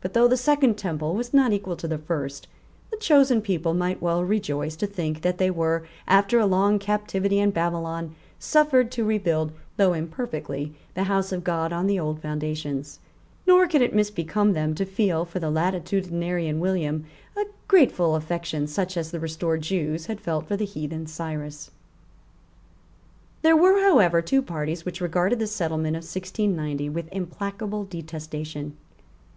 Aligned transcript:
But, 0.00 0.14
though 0.14 0.28
the 0.28 0.36
second 0.36 0.78
temple 0.78 1.14
was 1.16 1.34
not 1.34 1.52
equal 1.52 1.74
to 1.78 1.88
the 1.88 1.98
first, 1.98 2.46
the 2.92 2.96
chosen 2.96 3.42
people 3.42 3.74
might 3.74 4.00
well 4.00 4.22
rejoice 4.22 4.76
to 4.76 4.86
think 4.86 5.22
that 5.22 5.38
they 5.38 5.50
were, 5.50 5.82
after 6.06 6.38
a 6.38 6.46
long 6.46 6.78
captivity 6.78 7.40
in 7.40 7.50
Babylon, 7.50 8.14
suffered 8.38 8.92
to 8.92 9.04
rebuild, 9.04 9.50
though 9.76 9.94
imperfectly, 9.94 10.74
the 10.94 11.02
House 11.10 11.32
of 11.32 11.42
God 11.42 11.72
on 11.72 11.88
the 11.88 11.98
old 11.98 12.22
foundations; 12.22 13.00
nor 13.48 13.66
could 13.66 13.82
it 13.82 13.92
misbecome 13.92 14.52
them 14.52 14.76
to 14.76 14.84
feel 14.84 15.24
for 15.24 15.40
the 15.40 15.50
latitudinarian 15.50 16.60
William 16.60 17.06
a 17.36 17.42
grateful 17.66 18.14
affection 18.14 18.68
such 18.68 18.96
as 18.96 19.10
the 19.10 19.18
restored 19.18 19.62
Jews 19.62 20.06
had 20.06 20.20
felt 20.20 20.46
for 20.46 20.56
the 20.56 20.66
heathen 20.66 21.08
Cyrus. 21.08 21.72
There 23.42 23.56
were 23.56 23.80
however 23.80 24.22
two 24.22 24.40
parties 24.40 24.84
which 24.84 25.00
regarded 25.00 25.40
the 25.40 25.48
settlement 25.48 25.96
of 25.96 26.04
1690 26.04 26.90
with 26.90 27.08
implacable 27.10 27.82
detestation. 27.84 28.76